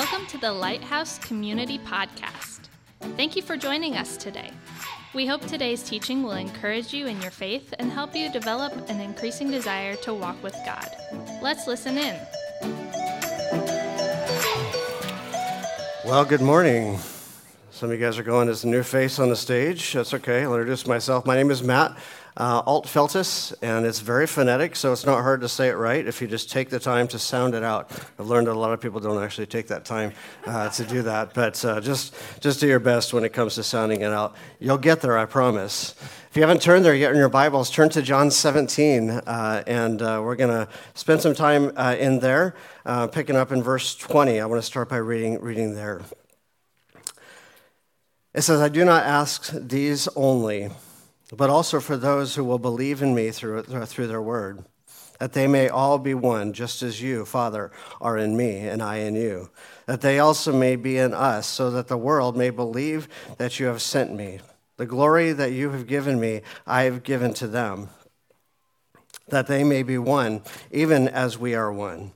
[0.00, 2.70] Welcome to the Lighthouse Community Podcast.
[3.18, 4.50] Thank you for joining us today.
[5.12, 8.98] We hope today's teaching will encourage you in your faith and help you develop an
[8.98, 10.88] increasing desire to walk with God.
[11.42, 12.18] Let's listen in.
[16.06, 16.98] Well, good morning.
[17.70, 19.92] Some of you guys are going as a new face on the stage.
[19.92, 20.44] That's okay.
[20.44, 21.26] I'll introduce myself.
[21.26, 21.94] My name is Matt
[22.40, 26.22] uh, Altfeltis, and it's very phonetic, so it's not hard to say it right if
[26.22, 27.92] you just take the time to sound it out.
[28.18, 30.14] I've learned that a lot of people don't actually take that time
[30.46, 33.62] uh, to do that, but uh, just, just do your best when it comes to
[33.62, 34.36] sounding it out.
[34.58, 35.94] You'll get there, I promise.
[36.30, 40.00] If you haven't turned there yet in your Bibles, turn to John 17, uh, and
[40.00, 42.54] uh, we're going to spend some time uh, in there,
[43.12, 44.40] picking up in verse 20.
[44.40, 46.00] I want to start by reading, reading there.
[48.32, 50.70] It says, I do not ask these only,
[51.36, 54.64] but also for those who will believe in me through, through their word,
[55.18, 57.70] that they may all be one, just as you, Father,
[58.00, 59.50] are in me and I in you,
[59.86, 63.06] that they also may be in us, so that the world may believe
[63.36, 64.40] that you have sent me.
[64.78, 67.90] The glory that you have given me, I have given to them,
[69.28, 72.12] that they may be one, even as we are one.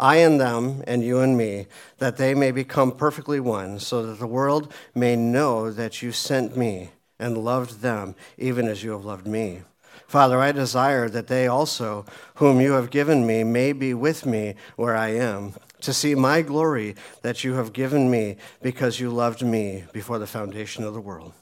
[0.00, 1.66] I and them, and you and me,
[1.98, 6.56] that they may become perfectly one, so that the world may know that you sent
[6.56, 9.62] me and loved them, even as you have loved me.
[10.06, 14.54] Father, I desire that they also, whom you have given me, may be with me
[14.76, 19.42] where I am, to see my glory that you have given me because you loved
[19.42, 21.32] me before the foundation of the world.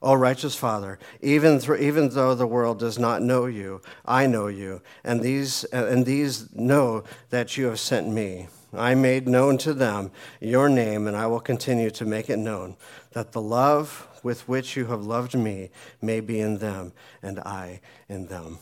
[0.00, 4.48] O righteous Father, even, through, even though the world does not know you, I know
[4.48, 8.48] you, and these, and these know that you have sent me.
[8.74, 12.76] I made known to them your name, and I will continue to make it known,
[13.12, 15.70] that the love with which you have loved me
[16.02, 18.58] may be in them, and I in them.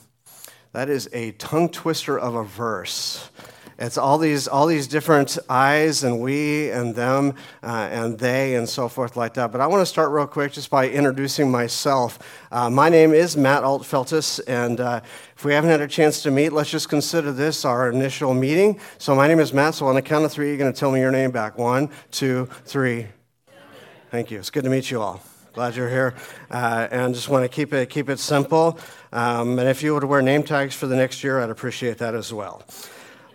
[0.72, 3.30] That is a tongue twister of a verse.
[3.78, 8.68] It's all these, all these different I's and we and them uh, and they and
[8.68, 9.50] so forth like that.
[9.50, 12.18] But I want to start real quick just by introducing myself.
[12.52, 15.00] Uh, my name is Matt Altfeltis, and uh,
[15.36, 18.78] if we haven't had a chance to meet, let's just consider this our initial meeting.
[18.98, 20.92] So my name is Matt, so on the count of three, you're going to tell
[20.92, 21.58] me your name back.
[21.58, 23.08] One, two, three.
[24.10, 24.38] Thank you.
[24.38, 25.22] It's good to meet you all.
[25.52, 26.14] Glad you're here.
[26.50, 28.78] Uh, and just want to keep it, keep it simple.
[29.12, 32.14] Um, and if you would wear name tags for the next year, I'd appreciate that
[32.14, 32.62] as well.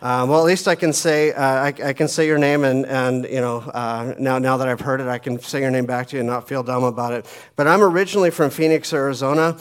[0.02, 2.86] Uh, well, at least I can say uh, I, I, can say your name, and,
[2.86, 5.86] and you know uh, now now that I've heard it, I can say your name
[5.86, 7.26] back to you and not feel dumb about it.
[7.56, 9.56] But I'm originally from Phoenix, Arizona.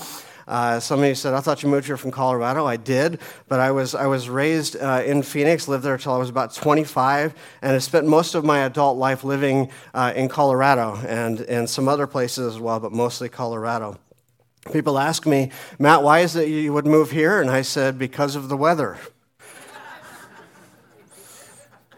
[0.48, 3.94] Uh, somebody said, "I thought you moved here from Colorado." I did, but I was
[3.94, 7.80] I was raised uh, in Phoenix, lived there until I was about 25, and I
[7.80, 12.56] spent most of my adult life living uh, in Colorado and and some other places
[12.56, 13.98] as well, but mostly Colorado.
[14.72, 17.40] People ask me, Matt, why is it you would move here?
[17.42, 18.98] And I said, because of the weather.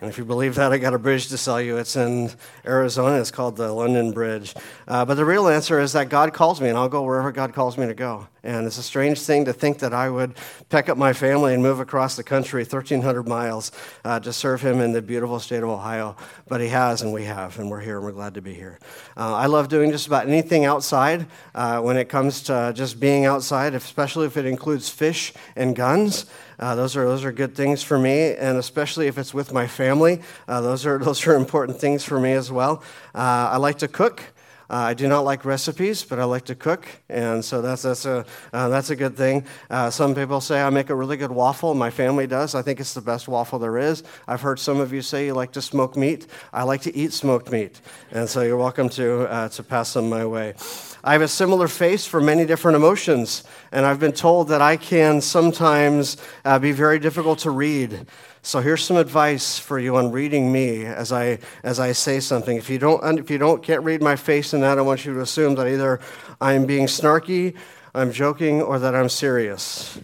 [0.02, 1.76] And if you believe that, I got a bridge to sell you.
[1.76, 2.32] It's in
[2.66, 3.20] Arizona.
[3.20, 4.56] It's called the London Bridge.
[4.88, 7.54] Uh, but the real answer is that God calls me, and I'll go wherever God
[7.54, 8.28] calls me to go.
[8.42, 10.36] And it's a strange thing to think that I would
[10.70, 13.74] pack up my family and move across the country 1,300 miles
[14.06, 16.16] uh, to serve Him in the beautiful state of Ohio.
[16.48, 18.80] But He has, and we have, and we're here, and we're glad to be here.
[19.18, 23.26] Uh, I love doing just about anything outside uh, when it comes to just being
[23.26, 26.26] outside, especially if it includes fish and guns.
[26.60, 29.66] Uh, those are those are good things for me, and especially if it's with my
[29.66, 32.84] family, uh, those are those are important things for me as well.
[33.16, 34.22] Uh, I like to cook.
[34.72, 38.06] Uh, I do not like recipes, but I like to cook, and so that's that's
[38.06, 39.46] a uh, that's a good thing.
[39.70, 41.74] Uh, some people say I make a really good waffle.
[41.74, 42.54] My family does.
[42.54, 44.04] I think it's the best waffle there is.
[44.28, 46.28] I've heard some of you say you like to smoke meat.
[46.54, 47.82] I like to eat smoked meat,
[48.12, 50.54] and so you're welcome to to pass some my way.
[51.04, 54.78] I have a similar face for many different emotions, and I've been told that I
[54.78, 58.08] can sometimes uh, be very difficult to read.
[58.42, 62.58] So here's some advice for you on reading me as I as I say something.
[62.58, 65.14] If you don't if you don't can't read my face in that, I want you
[65.14, 66.00] to assume that either
[66.40, 67.56] I'm being snarky,
[67.94, 70.00] I'm joking, or that I'm serious.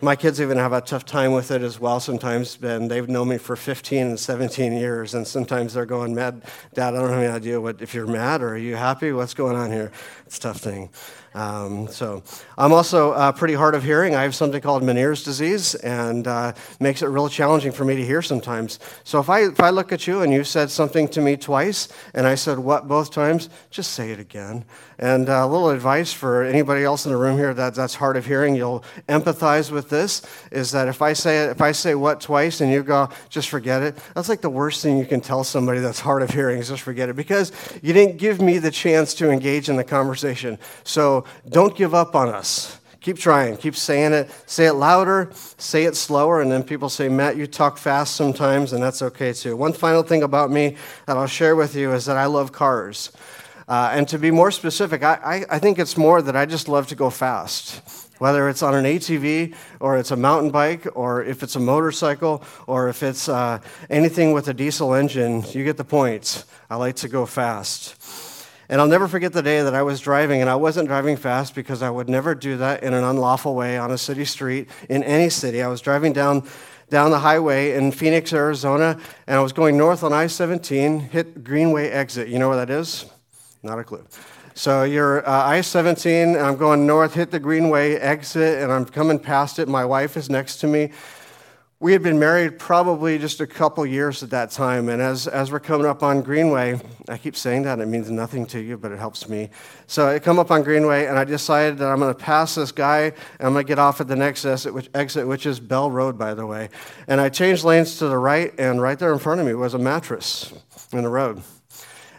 [0.00, 3.28] My kids even have a tough time with it as well sometimes, and they've known
[3.28, 6.42] me for 15 and 17 years, and sometimes they're going, Mad,
[6.74, 9.12] Dad, I don't have any idea what, if you're mad or are you happy?
[9.12, 9.92] What's going on here?
[10.26, 10.90] It's a tough thing.
[11.34, 12.22] Um, so
[12.56, 14.14] I'm also uh, pretty hard of hearing.
[14.14, 18.06] I have something called Meniere's disease, and uh, makes it real challenging for me to
[18.06, 18.78] hear sometimes.
[19.02, 21.88] So if I if I look at you and you said something to me twice,
[22.14, 24.64] and I said what both times, just say it again.
[24.98, 28.26] And a little advice for anybody else in the room here that that's hard of
[28.26, 30.22] hearing, you'll empathize with this.
[30.50, 33.82] Is that if I say if I say what twice and you go just forget
[33.82, 36.68] it, that's like the worst thing you can tell somebody that's hard of hearing is
[36.68, 37.52] just forget it because
[37.82, 40.58] you didn't give me the chance to engage in the conversation.
[40.84, 42.78] So don't give up on us.
[43.04, 44.30] Keep trying, keep saying it.
[44.46, 48.72] Say it louder, say it slower, and then people say, Matt, you talk fast sometimes,
[48.72, 49.58] and that's okay too.
[49.58, 53.12] One final thing about me that I'll share with you is that I love cars.
[53.66, 55.14] Uh, and to be more specific, I,
[55.50, 58.74] I, I think it's more that I just love to go fast whether it's on
[58.74, 63.28] an ATV or it's a mountain bike or if it's a motorcycle or if it's
[63.28, 63.58] uh,
[63.90, 66.44] anything with a diesel engine, you get the point.
[66.70, 68.48] I like to go fast.
[68.68, 71.54] And I'll never forget the day that I was driving, and I wasn't driving fast
[71.54, 75.04] because I would never do that in an unlawful way on a city street in
[75.04, 75.62] any city.
[75.62, 76.48] I was driving down
[76.90, 81.42] down the highway in Phoenix, Arizona, and I was going north on I 17, hit
[81.42, 82.28] Greenway exit.
[82.28, 83.06] You know where that is?
[83.64, 84.04] Not a clue.
[84.54, 89.18] So you're uh, I 17, I'm going north, hit the Greenway exit, and I'm coming
[89.18, 89.68] past it.
[89.68, 90.92] My wife is next to me.
[91.80, 95.50] We had been married probably just a couple years at that time, and as, as
[95.50, 96.78] we're coming up on Greenway,
[97.08, 99.50] I keep saying that, it means nothing to you, but it helps me.
[99.86, 102.70] So I come up on Greenway, and I decided that I'm going to pass this
[102.70, 105.58] guy, and I'm going to get off at the next exit which, exit, which is
[105.58, 106.68] Bell Road, by the way.
[107.08, 109.74] And I changed lanes to the right, and right there in front of me was
[109.74, 110.52] a mattress
[110.92, 111.42] in the road.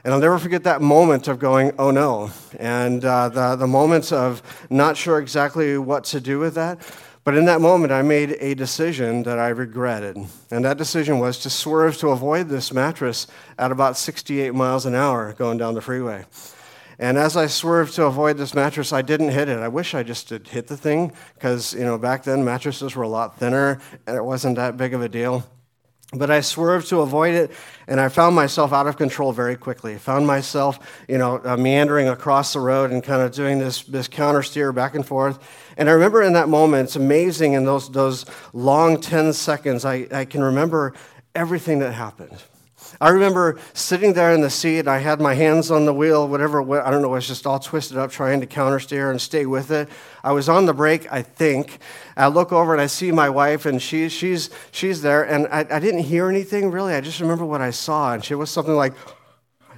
[0.05, 2.29] And I'll never forget that moment of going, oh no,
[2.59, 6.79] and uh, the, the moments of not sure exactly what to do with that.
[7.23, 10.15] But in that moment, I made a decision that I regretted.
[10.51, 13.25] And that decision was to swerve to avoid this mattress
[13.57, 16.25] at about 68 miles an hour going down the freeway.
[16.99, 19.57] And as I swerved to avoid this mattress, I didn't hit it.
[19.57, 23.01] I wish I just had hit the thing because, you know, back then mattresses were
[23.01, 25.43] a lot thinner and it wasn't that big of a deal.
[26.13, 27.51] But I swerved to avoid it,
[27.87, 29.95] and I found myself out of control very quickly.
[29.95, 30.79] I found myself,
[31.09, 34.71] you know, uh, meandering across the road and kind of doing this, this counter steer
[34.71, 35.39] back and forth.
[35.77, 40.07] And I remember in that moment, it's amazing in those, those long 10 seconds, I,
[40.11, 40.93] I can remember
[41.33, 42.41] everything that happened.
[43.01, 44.79] I remember sitting there in the seat.
[44.79, 46.61] And I had my hands on the wheel, whatever.
[46.81, 47.09] I don't know.
[47.09, 49.89] It was just all twisted up, trying to countersteer and stay with it.
[50.23, 51.79] I was on the brake, I think.
[52.17, 55.23] I look over and I see my wife, and she, she's she's there.
[55.23, 56.93] And I, I didn't hear anything really.
[56.93, 58.93] I just remember what I saw, and she was something like,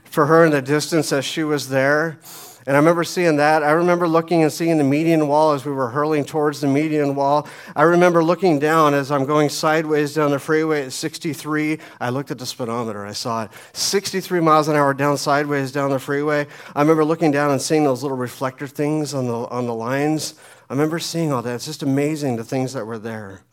[0.03, 2.19] for her in the distance as she was there.
[2.67, 3.63] And I remember seeing that.
[3.63, 7.15] I remember looking and seeing the median wall as we were hurling towards the median
[7.15, 7.47] wall.
[7.77, 11.79] I remember looking down as I'm going sideways down the freeway at 63.
[12.01, 13.05] I looked at the speedometer.
[13.05, 16.45] I saw it 63 miles an hour down sideways down the freeway.
[16.75, 20.35] I remember looking down and seeing those little reflector things on the, on the lines.
[20.69, 21.55] I remember seeing all that.
[21.55, 23.43] It's just amazing the things that were there.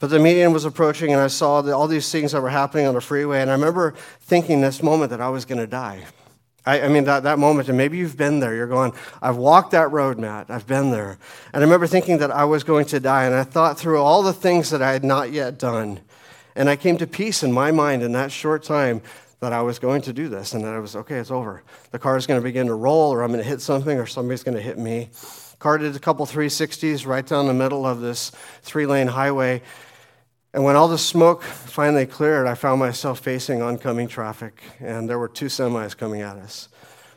[0.00, 2.94] But the median was approaching, and I saw all these things that were happening on
[2.94, 3.42] the freeway.
[3.42, 6.06] And I remember thinking this moment that I was going to die.
[6.66, 8.54] I, I, mean, that, that moment, and maybe you've been there.
[8.54, 10.50] You're going, I've walked that road, Matt.
[10.50, 11.18] I've been there.
[11.52, 14.22] And I remember thinking that I was going to die, and I thought through all
[14.22, 16.00] the things that I had not yet done.
[16.56, 19.02] And I came to peace in my mind in that short time
[19.40, 21.62] that I was going to do this, and that I was, okay, it's over.
[21.90, 24.06] The car is going to begin to roll, or I'm going to hit something, or
[24.06, 25.10] somebody's going to hit me.
[25.58, 28.32] Car did a couple 360s right down the middle of this
[28.62, 29.62] three lane highway.
[30.54, 35.18] And when all the smoke finally cleared, I found myself facing oncoming traffic, and there
[35.18, 36.68] were two semis coming at us.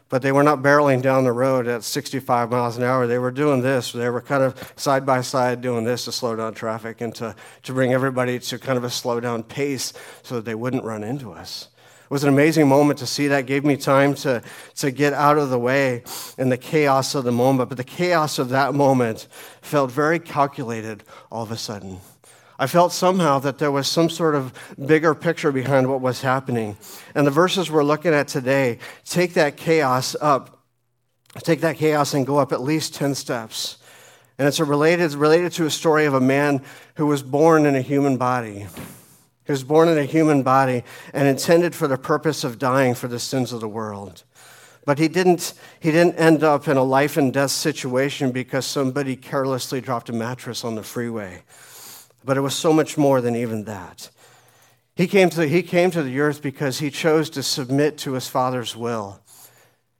[0.10, 3.06] But they were not barreling down the road at 65 miles an hour.
[3.06, 3.92] They were doing this.
[3.92, 7.36] They were kind of side by side doing this to slow down traffic and to,
[7.64, 9.94] to bring everybody to kind of a slow down pace
[10.24, 11.68] so that they wouldn't run into us.
[12.06, 13.42] It was an amazing moment to see that.
[13.42, 14.42] It Gave me time to,
[14.78, 16.04] to get out of the way
[16.40, 17.70] in the chaos of the moment.
[17.70, 19.28] But the chaos of that moment
[19.62, 22.00] felt very calculated all of a sudden.
[22.60, 24.52] I felt somehow that there was some sort of
[24.84, 26.76] bigger picture behind what was happening.
[27.14, 30.64] And the verses we're looking at today take that chaos up,
[31.44, 33.78] take that chaos and go up at least 10 steps.
[34.40, 36.62] And it's related, related to a story of a man
[36.96, 38.68] who was born in a human body.
[39.46, 43.08] He was born in a human body and intended for the purpose of dying for
[43.08, 44.24] the sins of the world.
[44.84, 49.16] But he didn't, he didn't end up in a life and death situation because somebody
[49.16, 51.44] carelessly dropped a mattress on the freeway
[52.28, 54.10] but it was so much more than even that.
[54.98, 58.28] He came, to, he came to the earth because he chose to submit to his
[58.28, 59.22] Father's will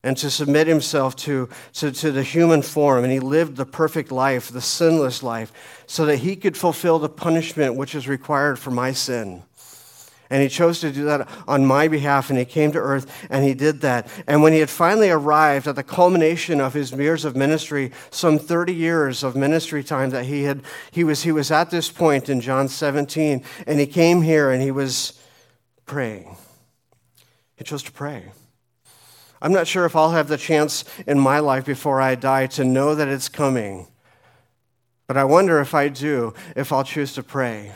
[0.04, 3.06] and to submit himself to, to, to the human form.
[3.06, 5.54] And he lived the perfect life, the sinless life,
[5.88, 9.44] so that he could fulfill the punishment which is required for my sin.
[10.30, 13.46] And he chose to do that on my behalf, and he came to earth and
[13.46, 14.10] he did that.
[14.28, 18.38] And when he had finally arrived at the culmination of his years of ministry, some
[18.38, 22.28] 30 years of ministry time that he had, he was, he was at this point
[22.28, 25.20] in John 17, and he came here and he was
[25.86, 26.36] praying.
[27.56, 28.32] He chose to pray.
[29.42, 32.66] I'm not sure if I'll have the chance in my life before I die to
[32.66, 33.88] know that it's coming,
[35.06, 37.72] but I wonder if I do, if I'll choose to pray.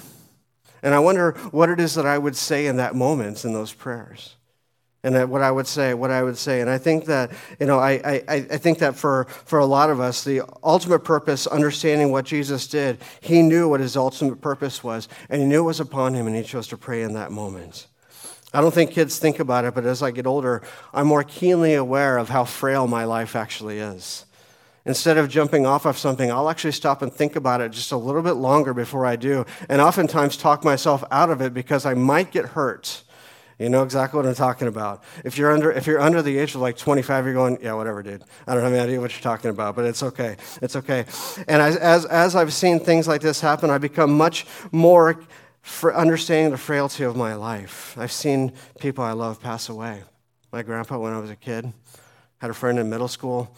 [0.84, 3.74] And I wonder what it is that I would say in that moment in those
[3.74, 4.36] prayers.
[5.04, 6.62] and what I would say, what I would say.
[6.62, 9.90] And I think that, you know, I, I, I think that for, for a lot
[9.90, 14.84] of us, the ultimate purpose, understanding what Jesus did, he knew what his ultimate purpose
[14.84, 17.32] was, and he knew it was upon him, and he chose to pray in that
[17.32, 17.88] moment.
[18.54, 20.62] I don't think kids think about it, but as I get older,
[20.94, 24.26] I'm more keenly aware of how frail my life actually is.
[24.86, 27.98] Instead of jumping off of something, I'll actually stop and think about it just a
[27.98, 31.94] little bit longer before I do, and oftentimes talk myself out of it because I
[31.94, 33.04] might get hurt
[33.62, 35.04] you know exactly what I'm talking about.
[35.24, 38.02] If you're under, if you're under the age of like 25, you're going, yeah, whatever,
[38.02, 38.24] dude.
[38.48, 40.36] I don't have any idea what you're talking about, but it's okay.
[40.64, 41.06] It's okay.
[41.48, 45.20] And as, as, as I've seen things like this happen, I become much more
[45.62, 47.96] for understanding the frailty of my life.
[48.00, 50.02] I've seen people I love pass away.
[50.52, 51.72] My grandpa, when I was a kid,
[52.40, 53.56] had a friend in middle school,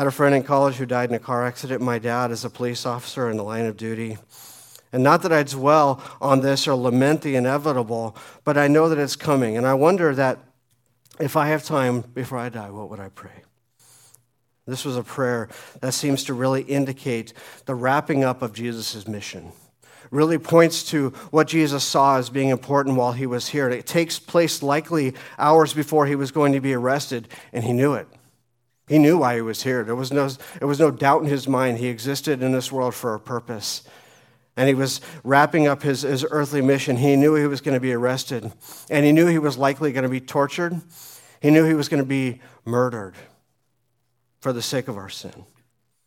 [0.00, 1.82] had a friend in college who died in a car accident.
[1.82, 4.16] My dad is a police officer in the line of duty.
[4.94, 8.96] And not that I dwell on this or lament the inevitable, but I know that
[8.96, 9.58] it's coming.
[9.58, 10.38] And I wonder that
[11.18, 13.42] if I have time before I die, what would I pray?
[14.66, 15.50] This was a prayer
[15.82, 17.34] that seems to really indicate
[17.66, 19.52] the wrapping up of Jesus' mission.
[20.10, 23.68] Really points to what Jesus saw as being important while he was here.
[23.68, 27.92] It takes place likely hours before he was going to be arrested, and he knew
[27.92, 28.08] it.
[28.90, 29.84] He knew why he was here.
[29.84, 30.28] There was no,
[30.58, 31.78] there was no doubt in his mind.
[31.78, 33.84] He existed in this world for a purpose
[34.56, 36.96] and he was wrapping up his, his earthly mission.
[36.96, 38.52] He knew he was going to be arrested,
[38.90, 40.78] and he knew he was likely going to be tortured.
[41.40, 43.14] He knew he was going to be murdered
[44.40, 45.46] for the sake of our sin.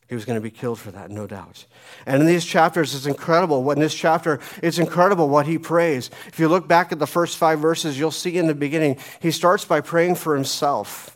[0.08, 1.66] He was going to be killed for that, no doubt.
[2.06, 3.72] And in these chapters, it's incredible.
[3.72, 6.12] In this chapter, it's incredible what he prays.
[6.28, 9.32] If you look back at the first five verses, you'll see in the beginning, he
[9.32, 11.13] starts by praying for himself.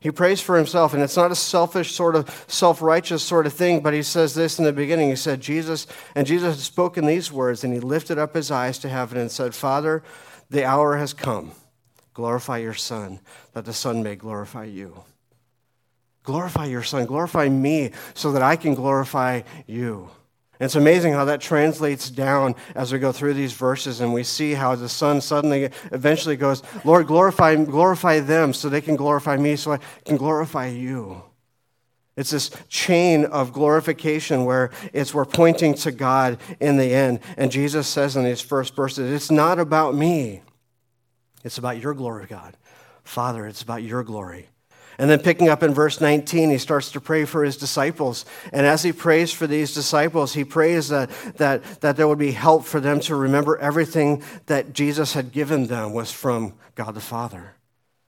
[0.00, 3.52] He prays for himself, and it's not a selfish, sort of self righteous sort of
[3.52, 5.10] thing, but he says this in the beginning.
[5.10, 8.78] He said, Jesus, and Jesus had spoken these words, and he lifted up his eyes
[8.80, 10.02] to heaven and said, Father,
[10.50, 11.52] the hour has come.
[12.14, 13.20] Glorify your Son,
[13.52, 15.02] that the Son may glorify you.
[16.22, 20.10] Glorify your Son, glorify me, so that I can glorify you.
[20.60, 24.24] And it's amazing how that translates down as we go through these verses and we
[24.24, 29.36] see how the son suddenly eventually goes, Lord, glorify, glorify them so they can glorify
[29.36, 31.22] me so I can glorify you.
[32.16, 37.20] It's this chain of glorification where it's we're pointing to God in the end.
[37.36, 40.42] And Jesus says in these first verses, it's not about me.
[41.44, 42.56] It's about your glory, God.
[43.04, 44.48] Father, it's about your glory.
[45.00, 48.24] And then picking up in verse 19, he starts to pray for his disciples.
[48.52, 52.32] And as he prays for these disciples, he prays that, that, that there would be
[52.32, 57.00] help for them to remember everything that Jesus had given them was from God the
[57.00, 57.54] Father.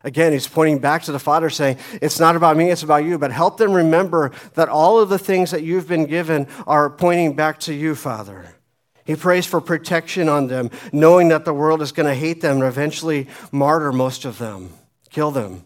[0.02, 3.18] Again, he's pointing back to the Father, saying, It's not about me, it's about you.
[3.18, 7.36] But help them remember that all of the things that you've been given are pointing
[7.36, 8.56] back to you, Father.
[9.04, 12.56] He prays for protection on them, knowing that the world is going to hate them
[12.56, 14.72] and eventually martyr most of them,
[15.10, 15.64] kill them.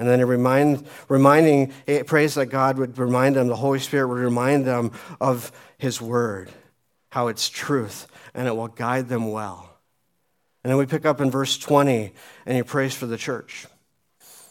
[0.00, 4.08] And then it remind, reminding, it prays that God would remind them, the Holy Spirit
[4.08, 6.50] would remind them of His Word,
[7.10, 9.68] how it's truth, and it will guide them well.
[10.64, 12.14] And then we pick up in verse 20,
[12.46, 13.66] and he prays for the church.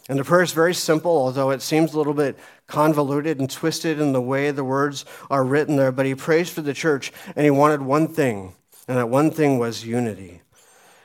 [0.08, 2.38] And the prayer is very simple, although it seems a little bit
[2.68, 5.90] convoluted and twisted in the way the words are written there.
[5.90, 8.54] But he prays for the church, and he wanted one thing,
[8.86, 10.42] and that one thing was unity.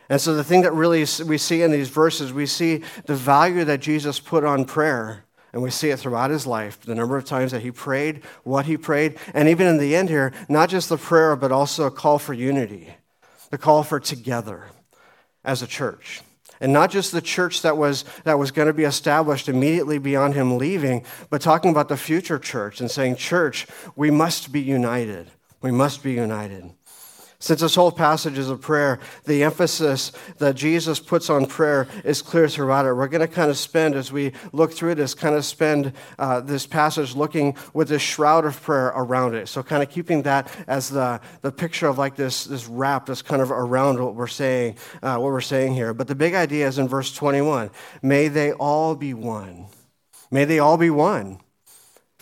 [0.10, 3.64] And so, the thing that really we see in these verses, we see the value
[3.66, 5.24] that Jesus put on prayer.
[5.52, 8.66] And we see it throughout his life, the number of times that he prayed, what
[8.66, 11.92] he prayed, and even in the end here, not just the prayer, but also a
[11.92, 12.94] call for unity,
[13.52, 14.66] the call for together
[15.46, 16.22] as a church.
[16.60, 20.34] And not just the church that was, that was going to be established immediately beyond
[20.34, 25.32] him leaving, but talking about the future church and saying, Church, we must be united.
[25.62, 26.70] We must be united.
[27.40, 32.22] Since this whole passage is a prayer, the emphasis that Jesus puts on prayer is
[32.22, 32.94] clear throughout it.
[32.94, 36.40] We're going to kind of spend, as we look through this, kind of spend uh,
[36.40, 39.48] this passage looking with this shroud of prayer around it.
[39.48, 43.22] So, kind of keeping that as the, the picture of like this, this wrap that's
[43.22, 45.94] kind of around what we're saying, uh, what we're saying here.
[45.94, 47.70] But the big idea is in verse 21
[48.02, 49.68] May they all be one.
[50.32, 51.40] May they all be one.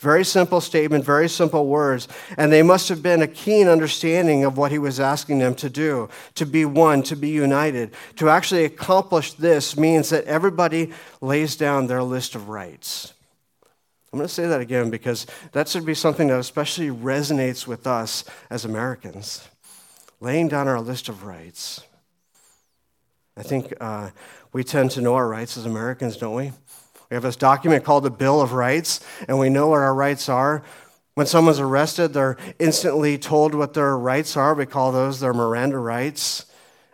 [0.03, 2.09] Very simple statement, very simple words.
[2.35, 5.69] And they must have been a keen understanding of what he was asking them to
[5.69, 7.93] do to be one, to be united.
[8.17, 10.91] To actually accomplish this means that everybody
[11.21, 13.13] lays down their list of rights.
[14.11, 17.87] I'm going to say that again because that should be something that especially resonates with
[17.87, 19.47] us as Americans.
[20.19, 21.81] Laying down our list of rights.
[23.37, 24.09] I think uh,
[24.51, 26.51] we tend to know our rights as Americans, don't we?
[27.09, 30.29] We have this document called the Bill of Rights, and we know what our rights
[30.29, 30.63] are.
[31.15, 34.55] When someone's arrested, they're instantly told what their rights are.
[34.55, 36.45] We call those their Miranda rights.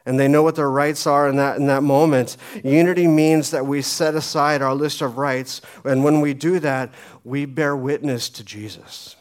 [0.06, 2.36] and they know what their rights are in that, in that moment.
[2.64, 6.90] Unity means that we set aside our list of rights, and when we do that,
[7.24, 9.16] we bear witness to Jesus.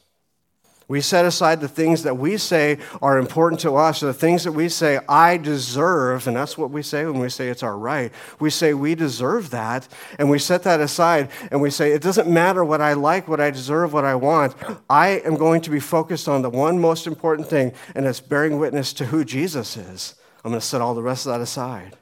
[0.88, 4.52] We set aside the things that we say are important to us, the things that
[4.52, 8.10] we say, I deserve, and that's what we say when we say it's our right.
[8.40, 9.86] We say we deserve that,
[10.18, 13.38] and we set that aside, and we say, it doesn't matter what I like, what
[13.38, 14.54] I deserve, what I want.
[14.88, 18.58] I am going to be focused on the one most important thing, and it's bearing
[18.58, 20.14] witness to who Jesus is.
[20.42, 21.98] I'm going to set all the rest of that aside.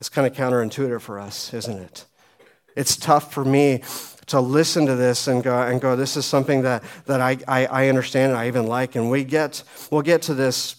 [0.00, 2.04] It's kind of counterintuitive for us, isn't it?
[2.74, 3.82] It's tough for me
[4.30, 7.66] to listen to this and go, and go this is something that, that I, I,
[7.66, 8.96] I understand and I even like.
[8.96, 10.76] And we get, we'll get to this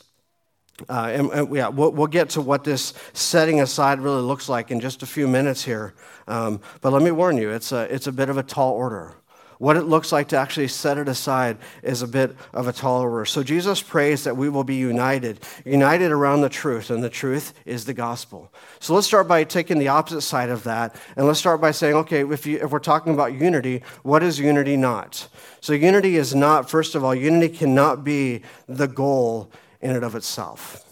[0.89, 4.71] uh, and, and, yeah, we'll, we'll, get to what this setting aside really looks like
[4.71, 5.93] in just a few minutes here.
[6.27, 9.13] Um, but let me warn you, it's a, it's a bit of a tall order.
[9.61, 13.01] What it looks like to actually set it aside is a bit of a tall
[13.01, 13.25] order.
[13.25, 17.53] So Jesus prays that we will be united, united around the truth, and the truth
[17.63, 18.51] is the gospel.
[18.79, 21.93] So let's start by taking the opposite side of that, and let's start by saying,
[21.93, 25.27] okay, if, you, if we're talking about unity, what is unity not?
[25.59, 30.15] So unity is not, first of all, unity cannot be the goal in and of
[30.15, 30.90] itself.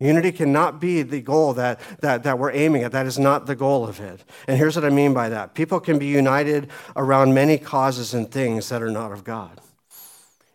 [0.00, 2.92] Unity cannot be the goal that, that, that we're aiming at.
[2.92, 4.24] That is not the goal of it.
[4.48, 8.30] And here's what I mean by that people can be united around many causes and
[8.30, 9.60] things that are not of God.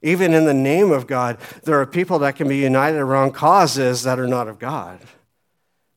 [0.01, 4.03] Even in the name of God, there are people that can be united around causes
[4.03, 4.99] that are not of God.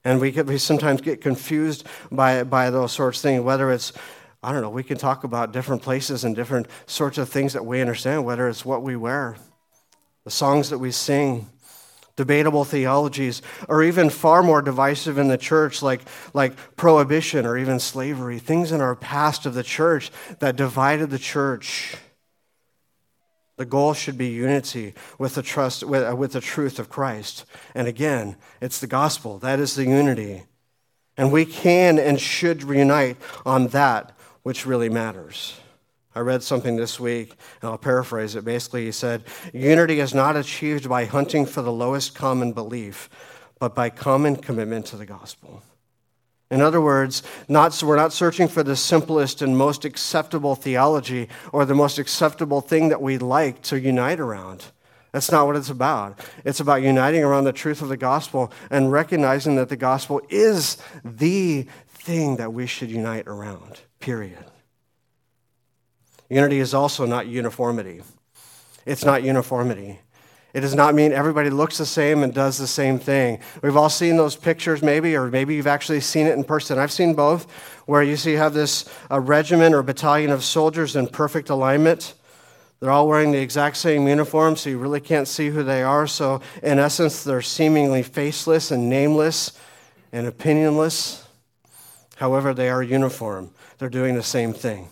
[0.05, 3.93] And we, we sometimes get confused by, by those sorts of things, whether it's
[4.41, 7.67] I don't know, we can talk about different places and different sorts of things that
[7.67, 9.37] we understand, whether it's what we wear,
[10.25, 11.49] the songs that we sing,
[12.19, 16.01] debatable theologies, or even far more divisive in the church, like,
[16.35, 20.11] like prohibition or even slavery, things in our past of the church
[20.41, 21.95] that divided the church.
[23.57, 27.45] The goal should be unity with the trust with, uh, with the truth of Christ.
[27.73, 29.39] And again, it's the gospel.
[29.39, 30.43] That is the unity.
[31.17, 34.11] And we can and should reunite on that
[34.43, 35.61] which really matters.
[36.19, 38.45] I read something this week, and I'll paraphrase it.
[38.45, 39.23] Basically, he said,
[39.53, 43.09] Unity is not achieved by hunting for the lowest common belief,
[43.61, 45.63] but by common commitment to the gospel.
[46.51, 51.65] In other words, not, we're not searching for the simplest and most acceptable theology or
[51.65, 54.65] the most acceptable thing that we like to unite around.
[55.13, 56.19] That's not what it's about.
[56.45, 60.79] It's about uniting around the truth of the gospel and recognizing that the gospel is
[61.05, 64.45] the thing that we should unite around, period.
[66.29, 68.03] Unity is also not uniformity.
[68.85, 70.01] It's not uniformity.
[70.55, 73.41] It does not mean everybody looks the same and does the same thing.
[73.63, 76.79] We've all seen those pictures, maybe, or maybe you've actually seen it in person.
[76.79, 77.51] I've seen both,
[77.87, 82.15] where you see you have this a regiment or battalion of soldiers in perfect alignment.
[82.81, 86.07] They're all wearing the exact same uniform, so you really can't see who they are.
[86.07, 89.53] So, in essence, they're seemingly faceless and nameless
[90.13, 91.25] and opinionless.
[92.17, 94.89] However, they are uniform, they're doing the same thing.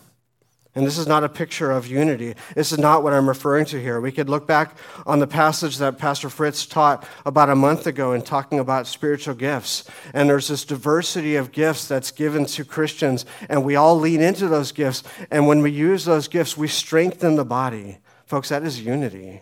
[0.77, 2.35] And this is not a picture of unity.
[2.53, 3.99] This is not what I'm referring to here.
[3.99, 8.13] We could look back on the passage that Pastor Fritz taught about a month ago
[8.13, 9.89] in talking about spiritual gifts.
[10.13, 14.47] And there's this diversity of gifts that's given to Christians, and we all lean into
[14.47, 15.01] those gifts.
[15.31, 17.97] And when we use those gifts, we strengthen the body.
[18.27, 19.41] Folks, that is unity.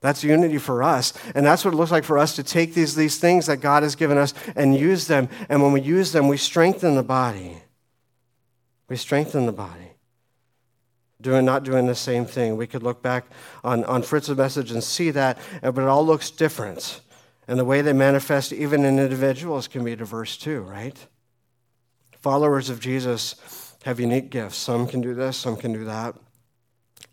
[0.00, 1.12] That's unity for us.
[1.36, 3.84] And that's what it looks like for us to take these, these things that God
[3.84, 5.28] has given us and use them.
[5.48, 7.58] And when we use them, we strengthen the body.
[8.88, 9.91] We strengthen the body
[11.22, 12.56] doing not doing the same thing.
[12.56, 13.26] We could look back
[13.64, 17.00] on, on Fritz's message and see that, uh, but it all looks different.
[17.48, 20.96] And the way they manifest, even in individuals, can be diverse too, right?
[22.20, 24.56] Followers of Jesus have unique gifts.
[24.56, 26.14] Some can do this, some can do that.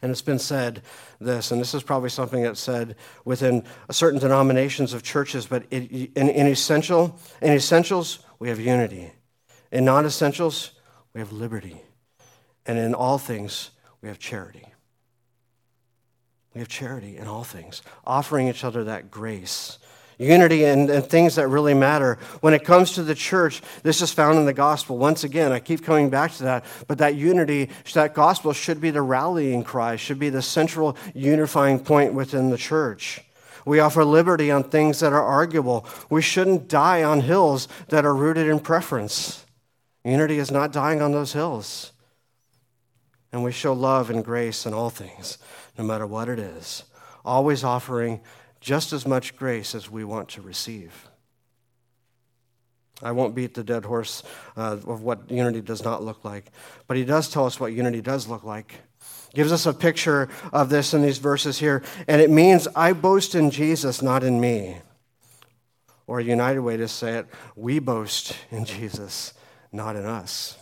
[0.02, 0.82] And it's been said
[1.20, 2.96] this, and this is probably something that's said
[3.26, 5.84] within certain denominations of churches, but in,
[6.16, 9.12] in, essential, in essentials, we have unity.
[9.72, 10.72] In non essentials,
[11.14, 11.82] we have liberty.
[12.66, 14.66] And in all things, we have charity.
[16.54, 19.78] We have charity in all things, offering each other that grace,
[20.18, 22.18] unity, and, and things that really matter.
[22.42, 24.98] When it comes to the church, this is found in the gospel.
[24.98, 28.90] Once again, I keep coming back to that, but that unity, that gospel should be
[28.90, 33.22] the rallying cry, should be the central unifying point within the church.
[33.66, 35.86] We offer liberty on things that are arguable.
[36.10, 39.46] We shouldn't die on hills that are rooted in preference.
[40.04, 41.92] Unity is not dying on those hills.
[43.32, 45.38] And we show love and grace in all things,
[45.78, 46.84] no matter what it is,
[47.24, 48.22] always offering
[48.60, 51.08] just as much grace as we want to receive.
[53.02, 54.24] I won't beat the dead horse
[54.58, 56.52] uh, of what unity does not look like,
[56.88, 58.76] but he does tell us what unity does look like.
[59.34, 63.36] Gives us a picture of this in these verses here, and it means I boast
[63.36, 64.78] in Jesus, not in me.
[66.08, 69.34] Or a united way to say it, we boast in Jesus,
[69.72, 70.59] not in us.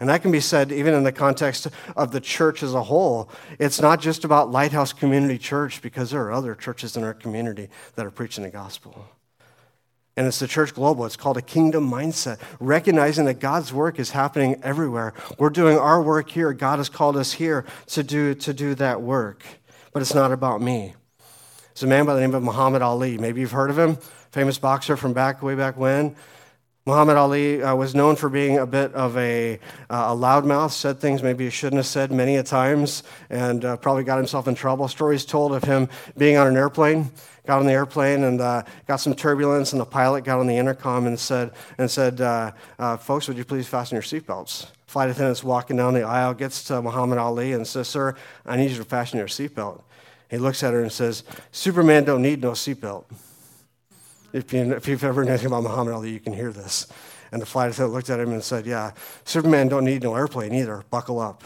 [0.00, 3.30] And that can be said even in the context of the church as a whole.
[3.58, 7.68] It's not just about Lighthouse Community Church because there are other churches in our community
[7.94, 9.06] that are preaching the gospel.
[10.16, 11.06] And it's the church global.
[11.06, 15.12] It's called a kingdom mindset, recognizing that God's work is happening everywhere.
[15.38, 16.52] We're doing our work here.
[16.52, 19.42] God has called us here to do, to do that work.
[19.92, 20.94] But it's not about me.
[21.72, 23.18] It's a man by the name of Muhammad Ali.
[23.18, 23.96] Maybe you've heard of him,
[24.30, 26.14] famous boxer from back way back when.
[26.86, 31.00] Muhammad Ali uh, was known for being a bit of a, uh, a loudmouth, said
[31.00, 34.54] things maybe he shouldn't have said many a times, and uh, probably got himself in
[34.54, 34.86] trouble.
[34.86, 37.10] Stories told of him being on an airplane,
[37.46, 40.58] got on the airplane and uh, got some turbulence, and the pilot got on the
[40.58, 44.66] intercom and said, and said uh, uh, Folks, would you please fasten your seatbelts?
[44.86, 48.70] Flight attendant's walking down the aisle, gets to Muhammad Ali and says, Sir, I need
[48.70, 49.80] you to fasten your seatbelt.
[50.28, 53.06] He looks at her and says, Superman don't need no seatbelt.
[54.34, 56.88] If, you, you've ever known anything about Muhammad Ali, you can hear this.
[57.30, 58.90] And the flight attendant looked at him and said, Yeah,
[59.24, 60.82] Superman don't need no airplane either.
[60.90, 61.44] Buckle up.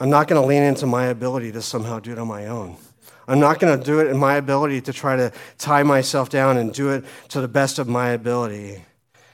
[0.00, 2.76] I'm not going to lean into my ability to somehow do it on my own.
[3.28, 6.56] I'm not going to do it in my ability to try to tie myself down
[6.56, 8.84] and do it to the best of my ability.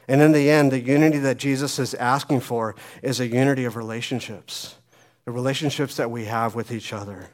[0.08, 3.76] And in the end, the unity that Jesus is asking for is a unity of
[3.76, 4.76] relationships,
[5.24, 7.30] the relationships that we have with each other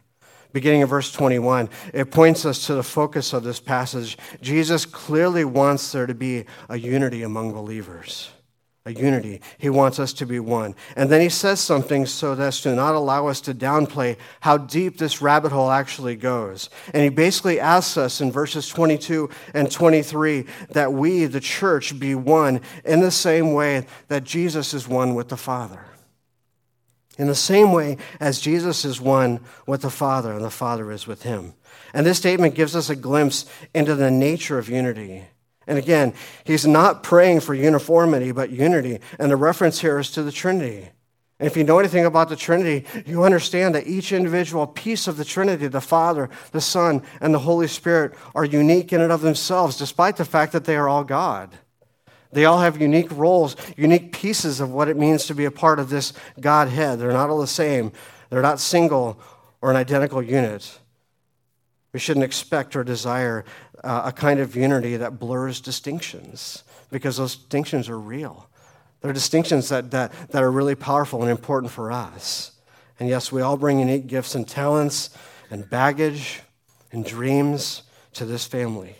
[0.52, 4.18] beginning of verse 21, it points us to the focus of this passage.
[4.40, 8.30] Jesus clearly wants there to be a unity among believers.
[8.86, 9.42] A unity.
[9.58, 10.74] He wants us to be one.
[10.96, 14.96] And then he says something so as to not allow us to downplay how deep
[14.96, 16.70] this rabbit hole actually goes.
[16.94, 22.14] And he basically asks us in verses 22 and 23 that we, the church, be
[22.14, 25.84] one in the same way that Jesus is one with the Father.
[27.20, 31.06] In the same way as Jesus is one with the Father and the Father is
[31.06, 31.52] with him.
[31.92, 35.26] And this statement gives us a glimpse into the nature of unity.
[35.66, 39.00] And again, he's not praying for uniformity, but unity.
[39.18, 40.88] And the reference here is to the Trinity.
[41.38, 45.18] And if you know anything about the Trinity, you understand that each individual piece of
[45.18, 49.20] the Trinity, the Father, the Son, and the Holy Spirit, are unique in and of
[49.20, 51.50] themselves, despite the fact that they are all God.
[52.32, 55.80] They all have unique roles, unique pieces of what it means to be a part
[55.80, 56.98] of this Godhead.
[56.98, 57.92] They're not all the same,
[58.28, 59.20] they're not single
[59.60, 60.78] or an identical unit.
[61.92, 63.44] We shouldn't expect or desire
[63.82, 68.48] uh, a kind of unity that blurs distinctions because those distinctions are real.
[69.00, 72.52] They're distinctions that, that, that are really powerful and important for us.
[73.00, 75.10] And yes, we all bring unique gifts and talents
[75.50, 76.42] and baggage
[76.92, 78.94] and dreams to this family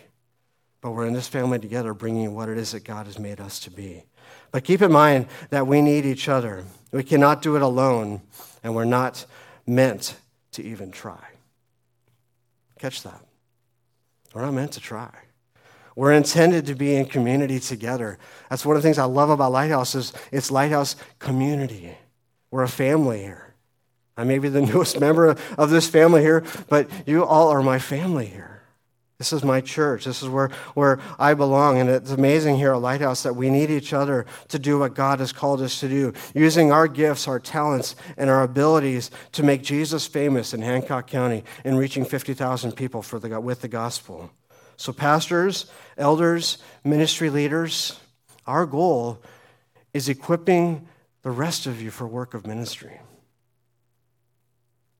[0.81, 3.59] but we're in this family together bringing what it is that God has made us
[3.61, 4.03] to be.
[4.51, 6.65] But keep in mind that we need each other.
[6.91, 8.21] We cannot do it alone,
[8.63, 9.25] and we're not
[9.65, 10.15] meant
[10.53, 11.23] to even try.
[12.79, 13.21] Catch that.
[14.33, 15.11] We're not meant to try.
[15.95, 18.17] We're intended to be in community together.
[18.49, 21.95] That's one of the things I love about Lighthouse is it's Lighthouse community.
[22.49, 23.53] We're a family here.
[24.17, 27.79] I may be the newest member of this family here, but you all are my
[27.79, 28.50] family here.
[29.21, 30.05] This is my church.
[30.05, 31.77] This is where, where I belong.
[31.77, 35.19] And it's amazing here at Lighthouse that we need each other to do what God
[35.19, 39.61] has called us to do, using our gifts, our talents, and our abilities to make
[39.61, 44.31] Jesus famous in Hancock County and reaching 50,000 people for the, with the gospel.
[44.75, 45.67] So, pastors,
[45.99, 47.99] elders, ministry leaders,
[48.47, 49.21] our goal
[49.93, 50.87] is equipping
[51.21, 52.99] the rest of you for work of ministry.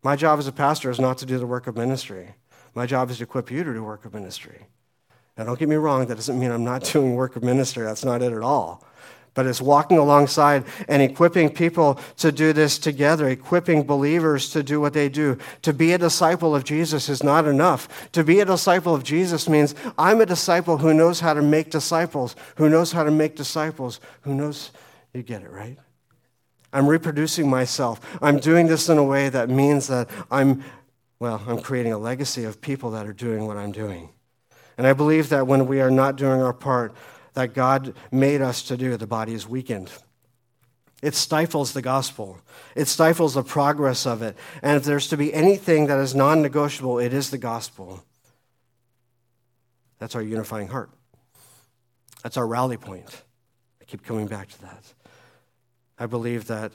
[0.04, 2.36] My job as a pastor is not to do the work of ministry.
[2.74, 4.68] My job is to equip you to do work of ministry.
[5.38, 7.84] Now, don't get me wrong, that doesn't mean I'm not doing work of ministry.
[7.84, 8.86] That's not it at all.
[9.34, 14.82] But it's walking alongside and equipping people to do this together, equipping believers to do
[14.82, 15.38] what they do.
[15.62, 18.12] To be a disciple of Jesus is not enough.
[18.12, 21.72] To be a disciple of Jesus means I'm a disciple who knows how to make
[21.72, 24.72] disciples, who knows how to make disciples, who knows,
[25.14, 25.78] you get it, right?
[26.74, 28.02] I'm reproducing myself.
[28.22, 30.64] I'm doing this in a way that means that I'm
[31.22, 34.10] well, I'm creating a legacy of people that are doing what I'm doing.
[34.76, 36.96] And I believe that when we are not doing our part
[37.34, 39.92] that God made us to do, the body is weakened.
[41.04, 42.40] It stifles the gospel.
[42.76, 44.36] It stifles the progress of it.
[44.64, 48.04] And if there's to be anything that is non negotiable, it is the gospel.
[50.00, 50.90] That's our unifying heart.
[52.24, 53.22] That's our rally point.
[53.80, 54.94] I keep coming back to that.
[56.00, 56.72] I believe that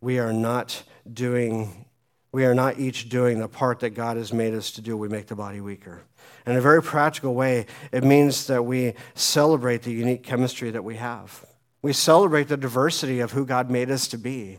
[0.00, 1.86] we are not doing
[2.32, 4.96] we are not each doing the part that God has made us to do.
[4.96, 6.02] We make the body weaker.
[6.46, 10.96] In a very practical way, it means that we celebrate the unique chemistry that we
[10.96, 11.44] have.
[11.82, 14.58] We celebrate the diversity of who God made us to be.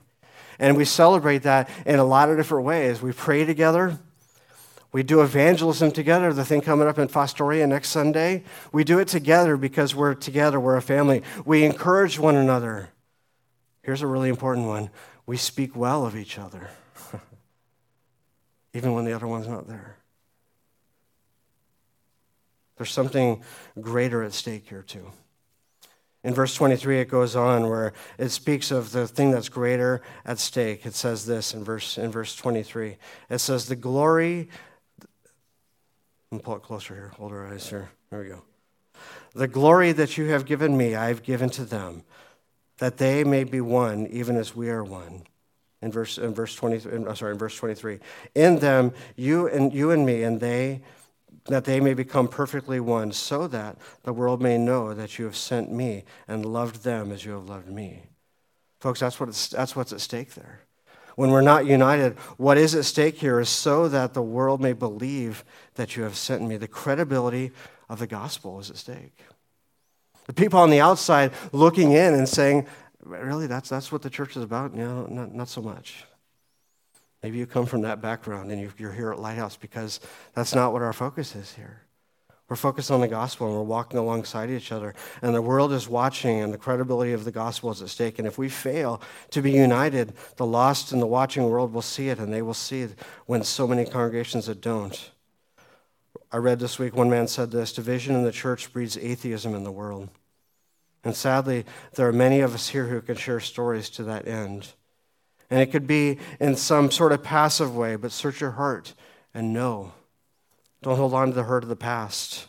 [0.59, 3.01] And we celebrate that in a lot of different ways.
[3.01, 3.97] We pray together,
[4.93, 8.43] We do evangelism together, the thing coming up in Fostoria next Sunday.
[8.73, 11.23] We do it together because we're together, we're a family.
[11.45, 12.89] We encourage one another.
[13.83, 14.89] Here's a really important one
[15.25, 16.69] we speak well of each other,
[18.73, 19.97] even when the other one's not there.
[22.77, 23.43] There's something
[23.79, 25.11] greater at stake here, too.
[26.23, 30.37] In verse 23, it goes on where it speaks of the thing that's greater at
[30.37, 30.85] stake.
[30.85, 32.97] It says this in verse, in verse 23.
[33.29, 34.49] It says, The glory.
[36.31, 37.11] Let me pull it closer here.
[37.17, 37.89] Hold our eyes here.
[38.09, 38.43] There we go.
[39.33, 42.03] The glory that you have given me, I have given to them,
[42.77, 45.23] that they may be one, even as we are one.
[45.81, 47.99] In verse, in verse 23, I'm sorry, in verse 23.
[48.35, 50.81] In them, you and you and me, and they
[51.45, 55.35] that they may become perfectly one, so that the world may know that you have
[55.35, 58.03] sent me and loved them as you have loved me.
[58.79, 60.61] Folks, that's, what that's what's at stake there.
[61.15, 64.73] When we're not united, what is at stake here is so that the world may
[64.73, 65.43] believe
[65.75, 66.57] that you have sent me.
[66.57, 67.51] The credibility
[67.89, 69.19] of the gospel is at stake.
[70.27, 72.65] The people on the outside looking in and saying,
[73.03, 74.73] really, that's, that's what the church is about?
[74.73, 76.05] No, not, not so much.
[77.23, 79.99] Maybe you come from that background and you're here at Lighthouse because
[80.33, 81.81] that's not what our focus is here.
[82.49, 84.93] We're focused on the gospel and we're walking alongside each other.
[85.21, 88.19] And the world is watching, and the credibility of the gospel is at stake.
[88.19, 92.09] And if we fail to be united, the lost and the watching world will see
[92.09, 95.11] it, and they will see it when so many congregations that don't.
[96.29, 99.63] I read this week one man said this division in the church breeds atheism in
[99.63, 100.09] the world.
[101.03, 104.73] And sadly, there are many of us here who can share stories to that end.
[105.49, 108.93] And it could be in some sort of passive way, but search your heart
[109.33, 109.93] and know.
[110.81, 112.47] Don't hold on to the hurt of the past.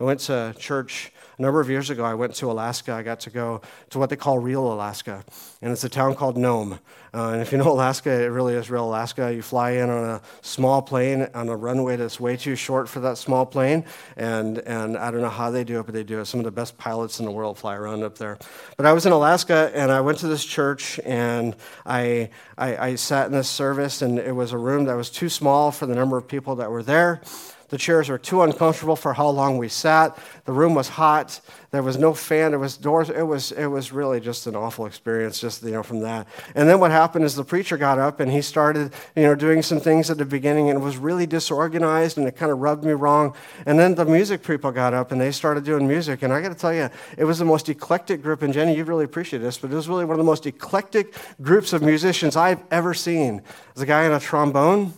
[0.00, 2.04] I went to church a number of years ago.
[2.04, 2.92] I went to Alaska.
[2.92, 5.24] I got to go to what they call real Alaska,
[5.60, 6.78] and it's a town called Nome.
[7.12, 9.34] Uh, and if you know Alaska, it really is real Alaska.
[9.34, 13.00] You fly in on a small plane on a runway that's way too short for
[13.00, 13.84] that small plane,
[14.16, 16.26] and, and I don't know how they do it, but they do it.
[16.26, 18.38] Some of the best pilots in the world fly around up there.
[18.76, 22.94] But I was in Alaska, and I went to this church, and I, I, I
[22.94, 25.96] sat in this service, and it was a room that was too small for the
[25.96, 27.20] number of people that were there.
[27.68, 30.18] The chairs were too uncomfortable for how long we sat.
[30.46, 31.40] The room was hot.
[31.70, 32.52] There was no fan.
[32.52, 33.10] There was doors.
[33.10, 36.26] It was, it was really just an awful experience, just you know, from that.
[36.54, 39.62] And then what happened is the preacher got up and he started, you know, doing
[39.62, 42.84] some things at the beginning and it was really disorganized and it kind of rubbed
[42.84, 43.34] me wrong.
[43.66, 46.22] And then the music people got up and they started doing music.
[46.22, 48.40] And I got to tell you, it was the most eclectic group.
[48.40, 51.14] And Jenny, you really appreciate this, but it was really one of the most eclectic
[51.42, 53.42] groups of musicians I've ever seen.
[53.74, 54.94] There's a guy in a trombone.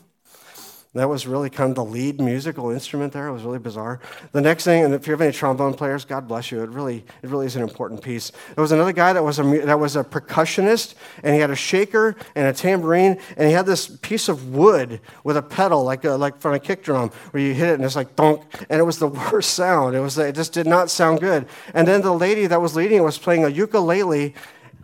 [0.93, 3.29] That was really kind of the lead musical instrument there.
[3.29, 4.01] It was really bizarre.
[4.33, 6.65] The next thing, and if you have any trombone players, God bless you.
[6.65, 8.33] It really, it really is an important piece.
[8.57, 11.55] There was another guy that was a that was a percussionist, and he had a
[11.55, 16.05] shaker and a tambourine, and he had this piece of wood with a pedal, like
[16.05, 18.81] a, like from a kick drum, where you hit it and it's like donk, and
[18.81, 19.95] it was the worst sound.
[19.95, 21.47] It was it just did not sound good.
[21.73, 24.35] And then the lady that was leading was playing a ukulele,